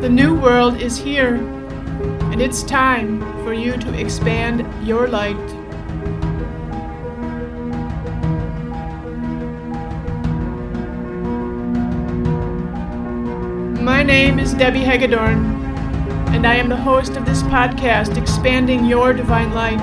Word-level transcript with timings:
The 0.00 0.08
new 0.08 0.34
world 0.34 0.80
is 0.80 0.96
here, 0.96 1.34
and 1.34 2.40
it's 2.40 2.62
time 2.62 3.20
for 3.44 3.52
you 3.52 3.76
to 3.76 3.92
expand 4.00 4.64
your 4.82 5.06
light. 5.06 5.36
My 13.82 14.02
name 14.02 14.38
is 14.38 14.54
Debbie 14.54 14.78
Hagedorn, 14.78 15.44
and 16.32 16.46
I 16.46 16.54
am 16.54 16.70
the 16.70 16.76
host 16.78 17.18
of 17.18 17.26
this 17.26 17.42
podcast, 17.42 18.16
Expanding 18.16 18.86
Your 18.86 19.12
Divine 19.12 19.52
Light. 19.52 19.78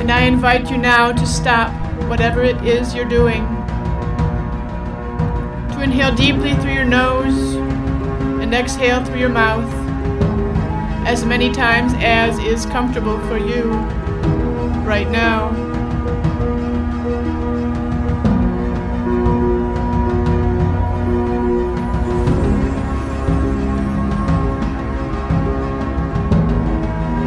And 0.00 0.10
I 0.10 0.22
invite 0.22 0.68
you 0.68 0.78
now 0.78 1.12
to 1.12 1.24
stop 1.24 1.70
whatever 2.08 2.42
it 2.42 2.60
is 2.64 2.92
you're 2.92 3.04
doing. 3.04 3.65
To 5.76 5.82
inhale 5.82 6.14
deeply 6.14 6.54
through 6.54 6.72
your 6.72 6.86
nose 6.86 7.54
and 7.54 8.54
exhale 8.54 9.04
through 9.04 9.18
your 9.18 9.28
mouth 9.28 9.70
as 11.06 11.22
many 11.26 11.52
times 11.52 11.92
as 11.98 12.38
is 12.38 12.64
comfortable 12.64 13.18
for 13.28 13.36
you 13.36 13.64
right 14.86 15.10
now. 15.10 15.50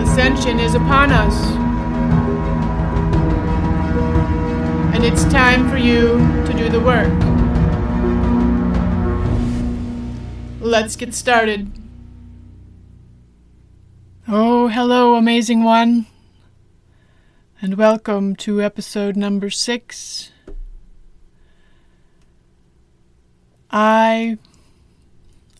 Ascension 0.01 0.59
is 0.59 0.73
upon 0.73 1.11
us. 1.11 1.35
And 4.95 5.03
it's 5.03 5.23
time 5.25 5.69
for 5.69 5.77
you 5.77 6.17
to 6.47 6.53
do 6.57 6.67
the 6.67 6.79
work. 6.79 7.18
Let's 10.69 10.95
get 10.95 11.15
started. 11.15 11.71
Oh, 14.27 14.67
hello, 14.67 15.15
amazing 15.15 15.63
one. 15.63 16.05
And 17.59 17.73
welcome 17.73 18.35
to 18.35 18.61
episode 18.61 19.17
number 19.17 19.49
six. 19.49 20.31
I 23.71 24.37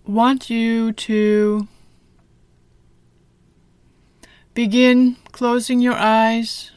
want 0.06 0.52
you 0.52 0.94
to 0.94 1.68
begin 4.54 5.18
closing 5.32 5.82
your 5.82 5.96
eyes. 5.96 6.70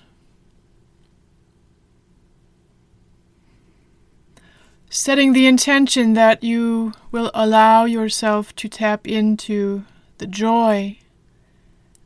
Setting 4.94 5.32
the 5.32 5.46
intention 5.46 6.12
that 6.12 6.44
you 6.44 6.92
will 7.10 7.30
allow 7.32 7.86
yourself 7.86 8.54
to 8.56 8.68
tap 8.68 9.08
into 9.08 9.86
the 10.18 10.26
joy 10.26 10.98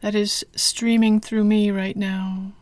that 0.03 0.15
is 0.15 0.47
streaming 0.55 1.19
through 1.19 1.43
me 1.43 1.73
right 1.73 1.97
now. 1.97 2.53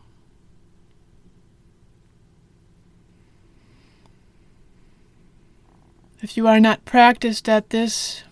If 6.23 6.35
you 6.35 6.47
are 6.47 6.59
not 6.59 6.85
practiced 6.85 7.47
at 7.47 7.69
this, 7.69 8.23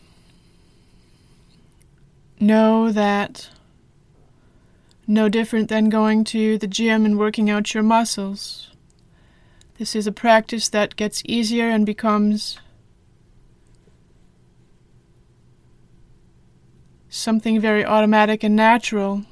know 2.39 2.91
that 2.91 3.51
no 5.05 5.29
different 5.29 5.69
than 5.69 5.89
going 5.89 6.23
to 6.23 6.57
the 6.57 6.65
gym 6.65 7.05
and 7.05 7.19
working 7.19 7.51
out 7.51 7.75
your 7.75 7.83
muscles. 7.83 8.72
This 9.77 9.95
is 9.95 10.05
a 10.05 10.11
practice 10.11 10.69
that 10.69 10.95
gets 10.95 11.23
easier 11.25 11.67
and 11.67 11.85
becomes 11.85 12.59
something 17.09 17.59
very 17.59 17.83
automatic 17.83 18.43
and 18.43 18.55
natural 18.55 19.23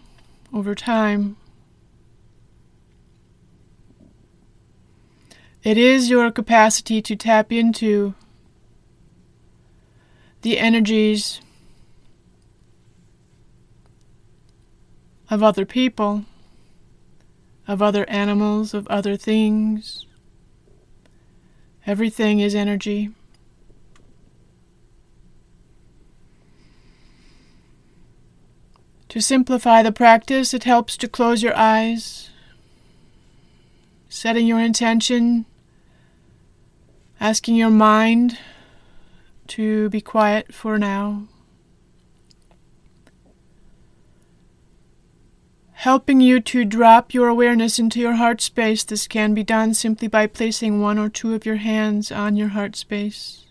over 0.51 0.73
time. 0.73 1.37
It 5.63 5.77
is 5.77 6.09
your 6.09 6.31
capacity 6.31 7.03
to 7.03 7.15
tap 7.15 7.51
into 7.51 8.15
the 10.41 10.57
energies 10.57 11.39
of 15.29 15.43
other 15.43 15.65
people, 15.65 16.25
of 17.67 17.81
other 17.81 18.09
animals, 18.09 18.73
of 18.73 18.87
other 18.87 19.15
things. 19.15 20.07
Everything 21.87 22.39
is 22.39 22.53
energy. 22.53 23.09
To 29.09 29.19
simplify 29.19 29.83
the 29.83 29.91
practice, 29.91 30.53
it 30.53 30.63
helps 30.63 30.95
to 30.97 31.07
close 31.07 31.43
your 31.43 31.57
eyes, 31.57 32.29
setting 34.07 34.47
your 34.47 34.61
intention, 34.61 35.45
asking 37.19 37.55
your 37.55 37.69
mind 37.69 38.37
to 39.47 39.89
be 39.89 39.99
quiet 39.99 40.53
for 40.53 40.77
now. 40.77 41.27
Helping 45.81 46.21
you 46.21 46.39
to 46.39 46.63
drop 46.63 47.11
your 47.11 47.27
awareness 47.27 47.79
into 47.79 47.99
your 47.99 48.13
heart 48.13 48.39
space. 48.39 48.83
This 48.83 49.07
can 49.07 49.33
be 49.33 49.43
done 49.43 49.73
simply 49.73 50.07
by 50.07 50.27
placing 50.27 50.79
one 50.79 50.99
or 50.99 51.09
two 51.09 51.33
of 51.33 51.43
your 51.43 51.55
hands 51.55 52.11
on 52.11 52.35
your 52.35 52.49
heart 52.49 52.75
space. 52.75 53.47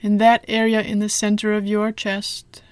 In 0.00 0.18
that 0.18 0.44
area 0.48 0.80
in 0.80 0.98
the 0.98 1.08
center 1.08 1.52
of 1.52 1.64
your 1.64 1.92
chest. 1.92 2.64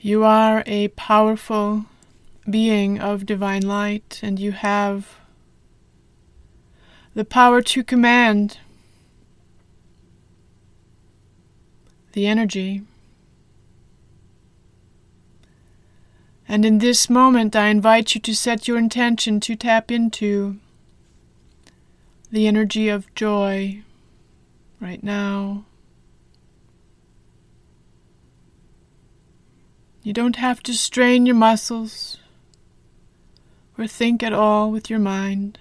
You 0.00 0.24
are 0.24 0.62
a 0.64 0.88
powerful 0.88 1.84
being 2.48 2.98
of 2.98 3.26
divine 3.26 3.66
light, 3.66 4.20
and 4.22 4.40
you 4.40 4.52
have 4.52 5.18
the 7.14 7.26
power 7.26 7.60
to 7.60 7.84
command 7.84 8.56
the 12.12 12.26
energy. 12.26 12.82
And 16.48 16.64
in 16.64 16.78
this 16.78 17.08
moment, 17.08 17.56
I 17.56 17.68
invite 17.68 18.14
you 18.14 18.20
to 18.20 18.34
set 18.34 18.68
your 18.68 18.76
intention 18.76 19.40
to 19.40 19.56
tap 19.56 19.90
into 19.90 20.58
the 22.30 22.46
energy 22.46 22.88
of 22.88 23.14
joy 23.14 23.82
right 24.80 25.02
now. 25.02 25.64
You 30.02 30.12
don't 30.12 30.36
have 30.36 30.62
to 30.64 30.74
strain 30.74 31.26
your 31.26 31.36
muscles 31.36 32.18
or 33.78 33.86
think 33.86 34.22
at 34.22 34.32
all 34.32 34.70
with 34.70 34.90
your 34.90 34.98
mind. 34.98 35.58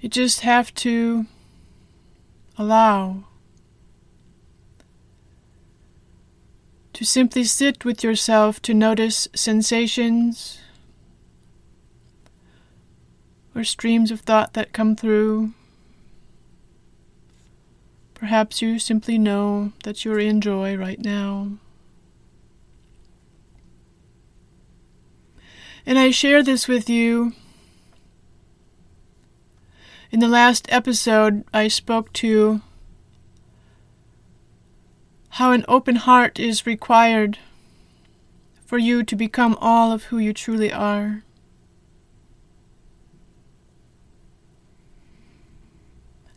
You 0.00 0.08
just 0.08 0.40
have 0.40 0.74
to 0.76 1.26
allow 2.58 3.24
to 6.92 7.04
simply 7.04 7.44
sit 7.44 7.84
with 7.84 8.04
yourself 8.04 8.60
to 8.62 8.74
notice 8.74 9.28
sensations 9.34 10.60
or 13.54 13.64
streams 13.64 14.10
of 14.10 14.20
thought 14.20 14.52
that 14.54 14.72
come 14.72 14.96
through. 14.96 15.52
Perhaps 18.14 18.62
you 18.62 18.78
simply 18.78 19.18
know 19.18 19.72
that 19.84 20.04
you're 20.04 20.18
in 20.18 20.40
joy 20.40 20.76
right 20.76 21.00
now. 21.00 21.52
And 25.84 25.98
I 25.98 26.10
share 26.10 26.42
this 26.42 26.68
with 26.68 26.88
you. 26.88 27.32
In 30.12 30.20
the 30.20 30.28
last 30.28 30.66
episode, 30.70 31.44
I 31.52 31.68
spoke 31.68 32.12
to 32.14 32.60
how 35.36 35.52
an 35.52 35.64
open 35.66 35.96
heart 35.96 36.38
is 36.38 36.66
required 36.66 37.38
for 38.66 38.76
you 38.76 39.02
to 39.02 39.16
become 39.16 39.56
all 39.62 39.90
of 39.90 40.04
who 40.04 40.18
you 40.18 40.30
truly 40.30 40.70
are. 40.70 41.22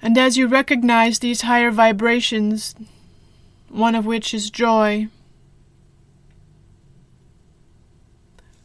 And 0.02 0.18
as 0.18 0.38
you 0.38 0.48
recognize 0.48 1.20
these 1.20 1.42
higher 1.42 1.72
vibrations, 1.72 2.74
one 3.68 3.96
of 3.96 4.06
which 4.06 4.34
is 4.34 4.50
joy, 4.50 5.10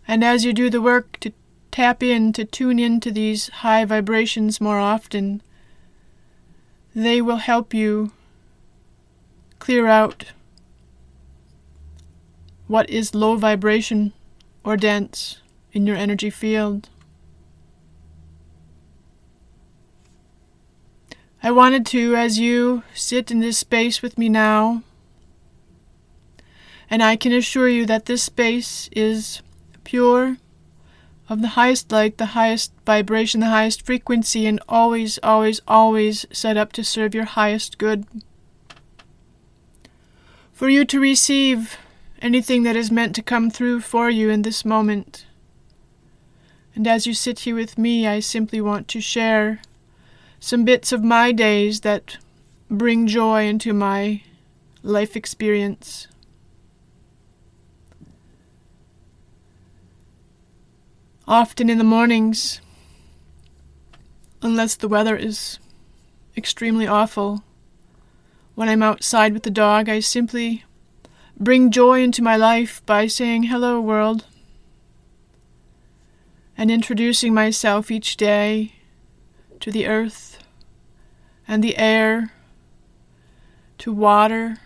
and 0.06 0.23
as 0.23 0.44
you 0.44 0.53
do 0.53 0.71
the 0.71 0.81
work 0.81 1.19
to 1.21 1.32
tap 1.73 2.05
in, 2.05 2.32
to 2.35 2.44
tune 2.44 2.79
into 2.79 3.11
these 3.11 3.49
high 3.49 3.85
vibrations 3.85 4.61
more 4.61 4.79
often, 4.79 5.43
they 6.94 7.21
will 7.21 7.38
help 7.38 7.75
you 7.75 8.12
clear 9.61 9.87
out 9.87 10.33
what 12.67 12.91
is 12.91 13.15
low 13.15 13.37
vibration 13.37 14.12
or 14.65 14.77
dense 14.77 15.41
in 15.73 15.87
your 15.87 15.97
energy 15.97 16.31
field. 16.31 16.89
I 21.43 21.53
wanted 21.53 21.87
to, 21.87 22.17
as 22.17 22.39
you 22.39 22.83
sit 22.95 23.31
in 23.31 23.39
this 23.39 23.59
space 23.59 24.03
with 24.03 24.19
me 24.19 24.29
now, 24.29 24.83
and 26.91 27.03
I 27.03 27.15
can 27.15 27.33
assure 27.33 27.69
you 27.69 27.87
that 27.87 28.06
this 28.06 28.25
space 28.25 28.91
is 28.93 29.41
pure, 29.85 30.37
of 31.31 31.41
the 31.43 31.49
highest 31.49 31.93
light, 31.93 32.19
the 32.19 32.27
highest 32.27 32.73
vibration, 32.85 33.39
the 33.39 33.47
highest 33.47 33.87
frequency, 33.87 34.47
and 34.47 34.61
always, 34.69 35.19
always, 35.23 35.61
always 35.69 36.27
set 36.33 36.56
up 36.56 36.73
to 36.73 36.83
serve 36.83 37.15
your 37.15 37.25
highest 37.25 37.79
good. 37.79 38.05
For 40.61 40.69
you 40.69 40.85
to 40.85 41.01
receive 41.01 41.79
anything 42.21 42.65
that 42.65 42.77
is 42.77 42.91
meant 42.91 43.15
to 43.15 43.23
come 43.23 43.51
through 43.51 43.81
for 43.81 44.11
you 44.11 44.29
in 44.29 44.43
this 44.43 44.62
moment. 44.62 45.25
And 46.75 46.87
as 46.87 47.07
you 47.07 47.15
sit 47.15 47.39
here 47.39 47.55
with 47.55 47.79
me, 47.79 48.07
I 48.07 48.21
simply 48.21 48.61
want 48.61 48.87
to 48.89 49.01
share 49.01 49.62
some 50.39 50.67
bits 50.67 50.93
of 50.93 51.03
my 51.03 51.33
days 51.33 51.81
that 51.81 52.19
bring 52.69 53.07
joy 53.07 53.47
into 53.47 53.73
my 53.73 54.23
life 54.83 55.17
experience. 55.17 56.09
Often 61.27 61.71
in 61.71 61.79
the 61.79 61.85
mornings, 61.85 62.61
unless 64.43 64.75
the 64.75 64.89
weather 64.89 65.17
is 65.17 65.59
extremely 66.37 66.87
awful, 66.87 67.45
when 68.55 68.69
I'm 68.69 68.82
outside 68.82 69.32
with 69.32 69.43
the 69.43 69.50
dog, 69.50 69.88
I 69.88 70.00
simply 70.00 70.64
bring 71.38 71.70
joy 71.70 72.02
into 72.02 72.23
my 72.23 72.37
life 72.37 72.85
by 72.85 73.06
saying, 73.06 73.44
Hello, 73.44 73.81
world, 73.81 74.26
and 76.56 76.70
introducing 76.70 77.32
myself 77.32 77.91
each 77.91 78.17
day 78.17 78.75
to 79.61 79.70
the 79.70 79.87
earth 79.87 80.38
and 81.49 81.64
the 81.64 81.76
air, 81.79 82.32
to 83.79 83.93
water 83.93 84.58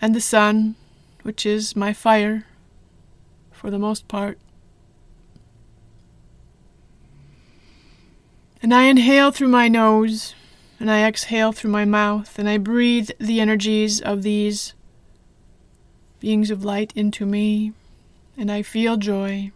and 0.00 0.14
the 0.14 0.20
sun, 0.20 0.74
which 1.22 1.46
is 1.46 1.76
my 1.76 1.92
fire 1.92 2.44
for 3.52 3.70
the 3.70 3.78
most 3.78 4.08
part. 4.08 4.38
And 8.60 8.74
I 8.74 8.84
inhale 8.84 9.30
through 9.30 9.48
my 9.48 9.68
nose, 9.68 10.34
and 10.78 10.90
I 10.90 11.06
exhale 11.06 11.52
through 11.52 11.70
my 11.70 11.84
mouth, 11.84 12.38
and 12.38 12.48
I 12.48 12.58
breathe 12.58 13.10
the 13.18 13.40
energies 13.40 14.00
of 14.00 14.22
these 14.22 14.74
beings 16.20 16.50
of 16.50 16.64
light 16.64 16.92
into 16.94 17.24
me, 17.24 17.72
and 18.36 18.50
I 18.50 18.62
feel 18.62 18.96
joy. 18.96 19.52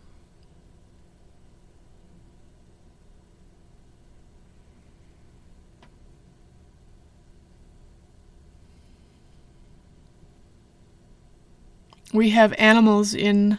We 12.12 12.30
have 12.30 12.52
animals 12.58 13.14
in 13.14 13.58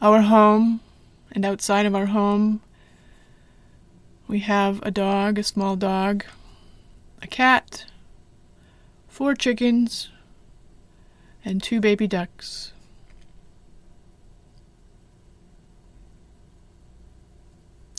our 0.00 0.22
home 0.22 0.80
and 1.32 1.44
outside 1.44 1.86
of 1.86 1.94
our 1.94 2.06
home. 2.06 2.60
We 4.28 4.40
have 4.40 4.80
a 4.82 4.92
dog, 4.92 5.38
a 5.38 5.42
small 5.42 5.74
dog, 5.74 6.24
a 7.22 7.26
cat, 7.26 7.86
four 9.08 9.34
chickens, 9.34 10.10
and 11.44 11.62
two 11.62 11.80
baby 11.80 12.06
ducks. 12.06 12.72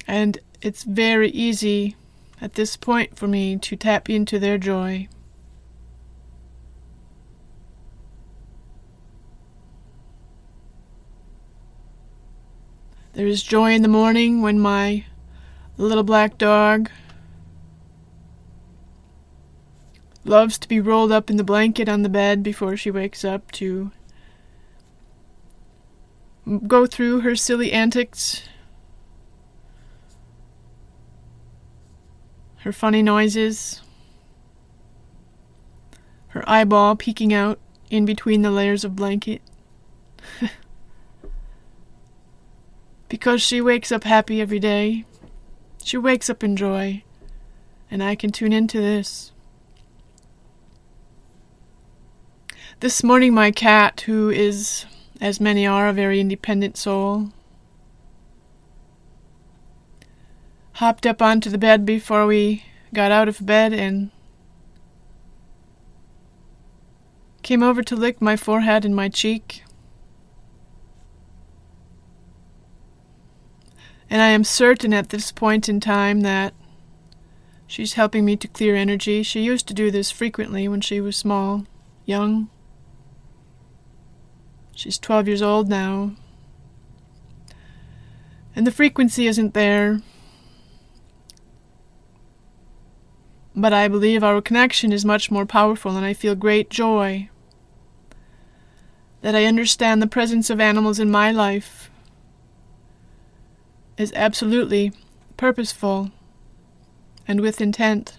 And 0.08 0.40
it's 0.62 0.84
very 0.84 1.30
easy 1.30 1.96
at 2.42 2.56
this 2.56 2.78
point 2.78 3.18
for 3.18 3.28
me 3.28 3.58
to 3.58 3.76
tap 3.76 4.10
into 4.10 4.40
their 4.40 4.58
joy. 4.58 5.08
There 13.14 13.28
is 13.28 13.44
joy 13.44 13.74
in 13.74 13.82
the 13.82 13.88
morning 13.88 14.42
when 14.42 14.60
my 14.60 15.06
little 15.78 16.04
black 16.04 16.38
dog 16.38 16.90
loves 20.30 20.60
to 20.60 20.68
be 20.68 20.80
rolled 20.80 21.12
up 21.12 21.30
in 21.30 21.38
the 21.38 21.44
blanket 21.44 21.90
on 21.90 22.04
the 22.04 22.10
bed 22.10 22.44
before 22.44 22.78
she 22.78 22.92
wakes 22.92 23.26
up 23.26 23.52
to 23.52 23.92
go 26.68 26.86
through 26.86 27.22
her 27.22 27.36
silly 27.36 27.72
antics, 27.72 28.44
her 32.58 32.72
funny 32.72 33.02
noises, 33.02 33.82
her 36.30 36.48
eyeball 36.48 36.96
peeking 36.96 37.34
out 37.34 37.60
in 37.90 38.06
between 38.06 38.44
the 38.44 38.52
layers 38.52 38.84
of 38.84 38.96
blanket. 38.96 39.42
because 43.10 43.42
she 43.42 43.60
wakes 43.60 43.92
up 43.92 44.04
happy 44.04 44.40
every 44.40 44.60
day. 44.60 45.06
She 45.84 45.98
wakes 45.98 46.30
up 46.30 46.44
in 46.44 46.56
joy, 46.56 47.04
and 47.90 48.04
I 48.04 48.14
can 48.16 48.32
tune 48.32 48.54
into 48.54 48.80
this. 48.80 49.32
This 52.82 53.04
morning, 53.04 53.34
my 53.34 53.52
cat, 53.52 54.00
who 54.06 54.30
is, 54.30 54.86
as 55.20 55.42
many 55.42 55.68
are, 55.68 55.90
a 55.90 55.94
very 55.94 56.22
independent 56.22 56.78
soul, 56.78 57.34
hopped 60.76 61.06
up 61.06 61.22
onto 61.22 61.50
the 61.50 61.58
bed 61.58 61.86
before 61.86 62.26
we 62.26 62.64
got 62.94 63.12
out 63.12 63.28
of 63.28 63.46
bed 63.46 63.74
and 63.74 64.12
came 67.42 67.62
over 67.62 67.84
to 67.84 67.98
lick 67.98 68.22
my 68.22 68.38
forehead 68.38 68.86
and 68.86 68.96
my 68.96 69.10
cheek. 69.10 69.66
And 74.10 74.22
I 74.22 74.30
am 74.30 74.46
certain 74.46 74.94
at 74.94 75.10
this 75.10 75.34
point 75.34 75.68
in 75.68 75.82
time 75.82 76.22
that 76.22 76.54
she's 77.68 77.96
helping 77.96 78.24
me 78.24 78.38
to 78.38 78.48
clear 78.48 78.78
energy. 78.78 79.22
She 79.22 79.42
used 79.42 79.68
to 79.68 79.74
do 79.74 79.92
this 79.92 80.12
frequently 80.12 80.70
when 80.70 80.80
she 80.80 81.02
was 81.02 81.18
small, 81.18 81.66
young. 82.06 82.50
She's 84.80 84.98
12 84.98 85.28
years 85.28 85.42
old 85.42 85.68
now. 85.68 86.14
And 88.56 88.66
the 88.66 88.72
frequency 88.72 89.28
isn't 89.28 89.54
there. 89.54 90.00
But 93.54 93.74
I 93.74 93.90
believe 93.90 94.24
our 94.24 94.42
connection 94.42 94.94
is 94.94 95.04
much 95.04 95.30
more 95.30 95.46
powerful, 95.46 95.98
and 95.98 96.06
I 96.06 96.14
feel 96.14 96.34
great 96.34 96.70
joy 96.70 97.30
that 99.20 99.36
I 99.36 99.44
understand 99.44 100.02
the 100.02 100.08
presence 100.08 100.50
of 100.50 100.62
animals 100.62 100.98
in 100.98 101.12
my 101.12 101.30
life 101.30 101.92
is 103.98 104.14
absolutely 104.16 104.94
purposeful 105.36 106.12
and 107.28 107.42
with 107.42 107.60
intent 107.60 108.18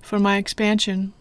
for 0.00 0.20
my 0.20 0.36
expansion. 0.36 1.14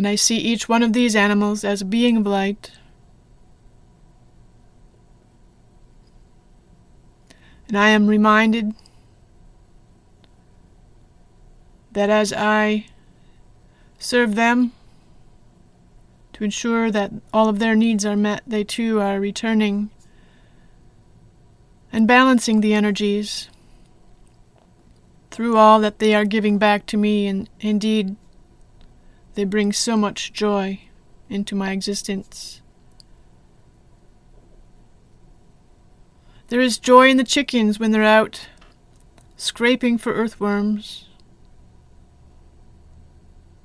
And 0.00 0.08
I 0.08 0.14
see 0.14 0.38
each 0.38 0.66
one 0.66 0.82
of 0.82 0.94
these 0.94 1.14
animals 1.14 1.62
as 1.62 1.82
a 1.82 1.84
being 1.84 2.16
of 2.16 2.26
light. 2.26 2.70
And 7.68 7.76
I 7.76 7.90
am 7.90 8.06
reminded 8.06 8.72
that 11.92 12.08
as 12.08 12.32
I 12.32 12.86
serve 13.98 14.36
them, 14.36 14.72
to 16.32 16.44
ensure 16.44 16.90
that 16.90 17.12
all 17.34 17.50
of 17.50 17.58
their 17.58 17.74
needs 17.74 18.06
are 18.06 18.16
met, 18.16 18.42
they 18.46 18.64
too 18.64 19.02
are 19.02 19.20
returning 19.20 19.90
and 21.92 22.08
balancing 22.08 22.62
the 22.62 22.72
energies 22.72 23.50
through 25.30 25.58
all 25.58 25.78
that 25.80 25.98
they 25.98 26.14
are 26.14 26.24
giving 26.24 26.56
back 26.56 26.86
to 26.86 26.96
me, 26.96 27.26
and 27.26 27.50
indeed, 27.60 28.16
they 29.34 29.44
bring 29.44 29.72
so 29.72 29.96
much 29.96 30.32
joy 30.32 30.80
into 31.28 31.54
my 31.54 31.70
existence. 31.70 32.60
There 36.48 36.60
is 36.60 36.78
joy 36.78 37.08
in 37.10 37.16
the 37.16 37.24
chickens 37.24 37.78
when 37.78 37.92
they're 37.92 38.02
out 38.02 38.48
scraping 39.36 39.96
for 39.96 40.12
earthworms 40.12 41.06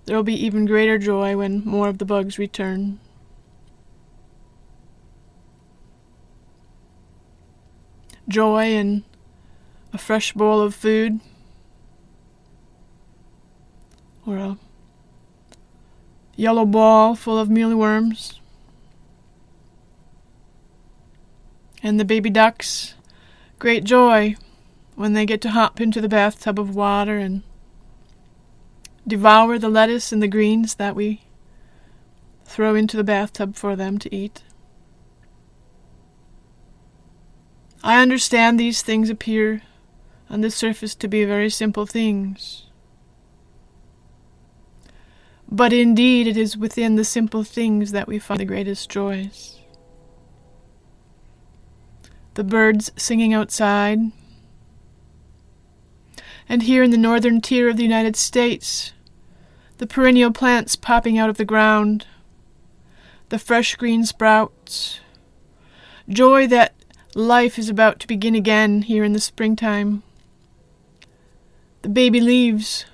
there 0.05 0.15
will 0.15 0.23
be 0.23 0.45
even 0.45 0.65
greater 0.65 0.97
joy 0.97 1.35
when 1.35 1.65
more 1.65 1.87
of 1.87 1.97
the 1.97 2.05
bugs 2.05 2.37
return. 2.37 2.99
Joy 8.27 8.67
in 8.67 9.03
a 9.93 9.97
fresh 9.97 10.33
bowl 10.33 10.61
of 10.61 10.75
food, 10.75 11.19
or 14.25 14.37
a 14.37 14.57
yellow 16.35 16.65
ball 16.65 17.15
full 17.15 17.37
of 17.37 17.47
mealyworms. 17.47 18.39
And 21.81 21.99
the 21.99 22.05
baby 22.05 22.29
ducks, 22.29 22.95
great 23.59 23.83
joy 23.83 24.35
when 24.95 25.13
they 25.13 25.25
get 25.25 25.41
to 25.41 25.51
hop 25.51 25.79
into 25.79 26.01
the 26.01 26.09
bathtub 26.09 26.59
of 26.59 26.75
water 26.75 27.17
and 27.17 27.43
devour 29.07 29.59
the 29.59 29.69
lettuce 29.69 30.11
and 30.11 30.21
the 30.21 30.27
greens 30.27 30.75
that 30.75 30.95
we 30.95 31.21
throw 32.43 32.75
into 32.75 32.97
the 32.97 33.03
bathtub 33.03 33.55
for 33.55 33.75
them 33.75 33.97
to 33.99 34.13
eat. 34.15 34.43
I 37.83 38.01
understand 38.01 38.59
these 38.59 38.81
things 38.81 39.09
appear 39.11 39.61
on 40.29 40.41
the 40.41 40.49
surface 40.49 40.95
to 40.95 41.07
be 41.07 41.23
very 41.23 41.51
simple 41.51 41.85
things. 41.85 42.65
But 45.49 45.71
indeed, 45.71 46.27
it 46.27 46.37
is 46.37 46.57
within 46.57 46.95
the 46.95 47.05
simple 47.05 47.43
things 47.43 47.91
that 47.91 48.07
we 48.07 48.19
find 48.19 48.39
the 48.39 48.45
greatest 48.45 48.89
joys. 48.89 49.59
The 52.33 52.43
birds 52.43 52.91
singing 52.97 53.33
outside, 53.33 53.99
and 56.49 56.63
here 56.63 56.83
in 56.83 56.91
the 56.91 56.97
northern 56.97 57.39
tier 57.41 57.69
of 57.69 57.77
the 57.77 57.83
United 57.83 58.15
States, 58.15 58.91
the 59.77 59.87
perennial 59.87 60.31
plants 60.31 60.75
popping 60.75 61.17
out 61.17 61.29
of 61.29 61.37
the 61.37 61.45
ground, 61.45 62.05
the 63.29 63.39
fresh 63.39 63.75
green 63.75 64.05
sprouts, 64.05 64.99
joy 66.09 66.45
that 66.47 66.73
life 67.15 67.57
is 67.57 67.69
about 67.69 67.99
to 67.99 68.07
begin 68.07 68.35
again 68.35 68.81
here 68.81 69.03
in 69.03 69.13
the 69.13 69.19
springtime, 69.19 70.03
the 71.81 71.89
baby 71.89 72.19
leaves 72.19 72.85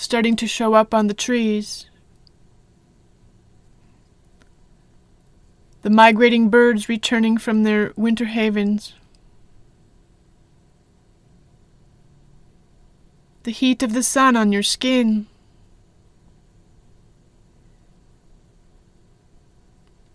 starting 0.00 0.34
to 0.34 0.46
show 0.46 0.72
up 0.72 0.94
on 0.94 1.08
the 1.08 1.14
trees. 1.14 1.84
The 5.82 5.90
migrating 5.90 6.48
birds 6.48 6.88
returning 6.88 7.36
from 7.36 7.64
their 7.64 7.92
winter 7.96 8.24
havens. 8.24 8.94
The 13.42 13.50
heat 13.50 13.82
of 13.82 13.92
the 13.92 14.02
sun 14.02 14.36
on 14.36 14.52
your 14.52 14.62
skin. 14.62 15.26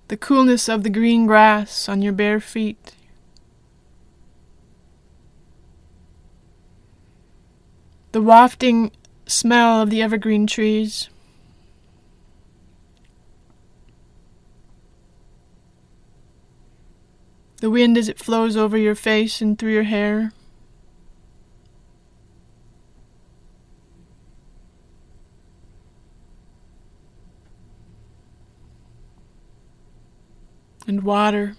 The 0.08 0.18
coolness 0.18 0.68
of 0.68 0.82
the 0.82 0.90
green 0.90 1.28
grass 1.28 1.88
on 1.88 2.02
your 2.02 2.14
bare 2.14 2.40
feet. 2.40 2.96
The 8.14 8.22
wafting 8.22 8.92
smell 9.28 9.82
of 9.82 9.90
the 9.90 10.02
evergreen 10.02 10.48
trees. 10.48 11.10
The 17.62 17.70
wind 17.70 17.98
as 17.98 18.10
it 18.10 18.20
flows 18.20 18.56
over 18.56 18.78
your 18.78 18.96
face 18.96 19.42
and 19.42 19.58
through 19.58 19.74
your 19.74 19.84
hair. 19.84 20.34
And 30.86 31.02
water. 31.02 31.56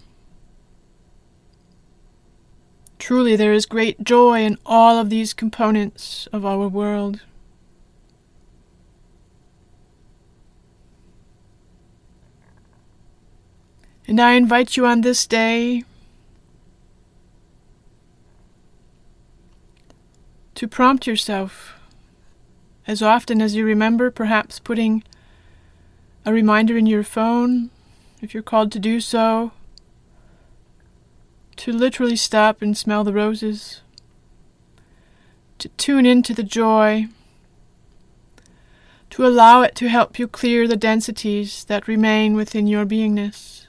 Truly, 2.98 3.34
there 3.34 3.52
is 3.52 3.66
great 3.66 4.04
joy 4.04 4.42
in 4.42 4.58
all 4.64 4.98
of 4.98 5.10
these 5.10 5.32
components 5.32 6.28
of 6.32 6.46
our 6.46 6.68
world. 6.68 7.22
And 14.08 14.20
I 14.20 14.34
invite 14.34 14.76
you 14.76 14.86
on 14.86 15.00
this 15.00 15.26
day 15.26 15.82
to 20.54 20.68
prompt 20.68 21.06
yourself 21.06 21.74
as 22.86 23.02
often 23.02 23.42
as 23.42 23.56
you 23.56 23.64
remember, 23.64 24.10
perhaps 24.12 24.60
putting 24.60 25.02
a 26.24 26.32
reminder 26.32 26.78
in 26.78 26.86
your 26.86 27.02
phone, 27.02 27.70
if 28.22 28.32
you're 28.32 28.42
called 28.44 28.70
to 28.72 28.78
do 28.78 29.00
so, 29.00 29.50
to 31.56 31.72
literally 31.72 32.16
stop 32.16 32.62
and 32.62 32.76
smell 32.76 33.02
the 33.02 33.12
roses, 33.12 33.80
to 35.58 35.68
tune 35.70 36.06
into 36.06 36.32
the 36.32 36.44
joy, 36.44 37.06
to 39.10 39.26
allow 39.26 39.62
it 39.62 39.74
to 39.74 39.88
help 39.88 40.18
you 40.18 40.28
clear 40.28 40.68
the 40.68 40.76
densities 40.76 41.64
that 41.64 41.88
remain 41.88 42.34
within 42.34 42.68
your 42.68 42.86
beingness. 42.86 43.65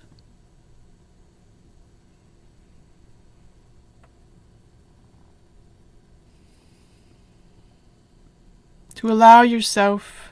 To 8.97 9.11
allow 9.11 9.43
yourself 9.43 10.31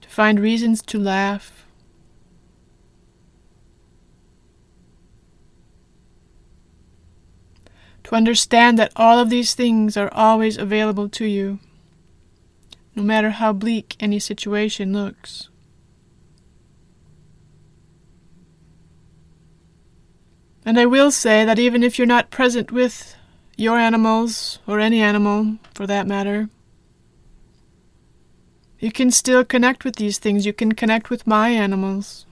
to 0.00 0.08
find 0.08 0.40
reasons 0.40 0.80
to 0.82 0.98
laugh 0.98 1.66
to 8.04 8.14
understand 8.14 8.78
that 8.78 8.92
all 8.96 9.18
of 9.18 9.28
these 9.28 9.52
things 9.52 9.96
are 9.98 10.08
always 10.14 10.56
available 10.56 11.08
to 11.10 11.26
you, 11.26 11.58
no 12.94 13.02
matter 13.02 13.28
how 13.30 13.52
bleak 13.52 13.94
any 14.00 14.18
situation 14.18 14.94
looks. 14.94 15.50
And 20.64 20.78
I 20.80 20.86
will 20.86 21.10
say 21.10 21.44
that 21.44 21.58
even 21.58 21.82
if 21.82 21.98
you're 21.98 22.06
not 22.06 22.30
present 22.30 22.72
with 22.72 23.16
your 23.56 23.76
animals, 23.76 24.60
or 24.66 24.80
any 24.80 25.02
animal 25.02 25.58
for 25.74 25.86
that 25.86 26.06
matter, 26.06 26.48
you 28.78 28.92
can 28.92 29.10
still 29.10 29.44
connect 29.44 29.84
with 29.84 29.96
these 29.96 30.18
things. 30.18 30.44
You 30.44 30.52
can 30.52 30.72
connect 30.72 31.10
with 31.10 31.26
my 31.26 31.48
animals. 31.50 32.26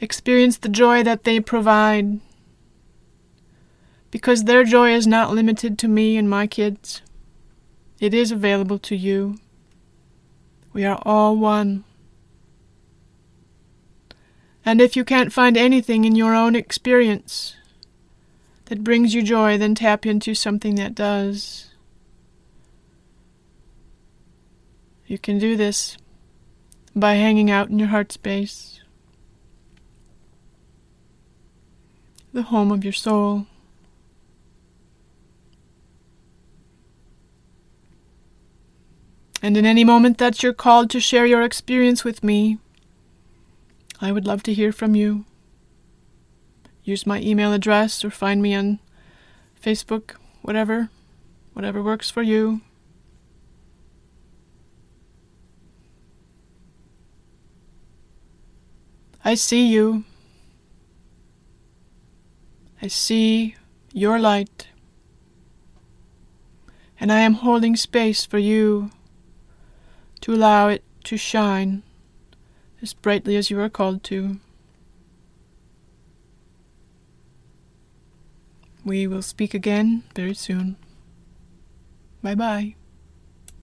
Experience 0.00 0.56
the 0.58 0.68
joy 0.68 1.02
that 1.02 1.24
they 1.24 1.40
provide 1.40 2.20
because 4.10 4.44
their 4.44 4.64
joy 4.64 4.92
is 4.92 5.06
not 5.06 5.32
limited 5.32 5.78
to 5.78 5.88
me 5.88 6.16
and 6.16 6.28
my 6.28 6.46
kids. 6.46 7.02
It 8.00 8.14
is 8.14 8.32
available 8.32 8.78
to 8.80 8.96
you. 8.96 9.38
We 10.72 10.84
are 10.84 11.00
all 11.02 11.36
one. 11.36 11.84
And 14.64 14.80
if 14.80 14.96
you 14.96 15.04
can't 15.04 15.32
find 15.32 15.56
anything 15.56 16.04
in 16.04 16.14
your 16.14 16.34
own 16.34 16.54
experience 16.54 17.56
that 18.66 18.84
brings 18.84 19.14
you 19.14 19.22
joy, 19.22 19.58
then 19.58 19.74
tap 19.74 20.06
into 20.06 20.34
something 20.34 20.76
that 20.76 20.94
does. 20.94 21.69
You 25.10 25.18
can 25.18 25.40
do 25.40 25.56
this 25.56 25.98
by 26.94 27.14
hanging 27.14 27.50
out 27.50 27.68
in 27.68 27.80
your 27.80 27.88
heart 27.88 28.12
space, 28.12 28.80
the 32.32 32.42
home 32.42 32.70
of 32.70 32.84
your 32.84 32.92
soul. 32.92 33.48
And 39.42 39.56
in 39.56 39.66
any 39.66 39.82
moment 39.82 40.18
that 40.18 40.44
you're 40.44 40.52
called 40.52 40.90
to 40.90 41.00
share 41.00 41.26
your 41.26 41.42
experience 41.42 42.04
with 42.04 42.22
me, 42.22 42.58
I 44.00 44.12
would 44.12 44.28
love 44.28 44.44
to 44.44 44.54
hear 44.54 44.70
from 44.70 44.94
you. 44.94 45.24
Use 46.84 47.04
my 47.04 47.20
email 47.20 47.52
address 47.52 48.04
or 48.04 48.10
find 48.10 48.40
me 48.40 48.54
on 48.54 48.78
Facebook, 49.60 50.12
whatever, 50.42 50.88
whatever 51.52 51.82
works 51.82 52.10
for 52.10 52.22
you. 52.22 52.60
I 59.30 59.34
see 59.34 59.68
you. 59.68 60.02
I 62.82 62.88
see 62.88 63.54
your 63.92 64.18
light. 64.18 64.66
And 66.98 67.12
I 67.12 67.20
am 67.20 67.34
holding 67.34 67.76
space 67.76 68.26
for 68.26 68.38
you 68.38 68.90
to 70.22 70.34
allow 70.34 70.66
it 70.66 70.82
to 71.04 71.16
shine 71.16 71.84
as 72.82 72.92
brightly 72.92 73.36
as 73.36 73.50
you 73.50 73.60
are 73.60 73.68
called 73.68 74.02
to. 74.10 74.40
We 78.84 79.06
will 79.06 79.22
speak 79.22 79.54
again 79.54 80.02
very 80.16 80.34
soon. 80.34 80.74
Bye 82.20 82.34
bye. 82.34 82.74